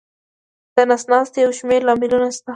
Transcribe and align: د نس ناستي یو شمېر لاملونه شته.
د 0.75 0.77
نس 0.89 1.03
ناستي 1.11 1.39
یو 1.45 1.51
شمېر 1.59 1.81
لاملونه 1.87 2.29
شته. 2.37 2.49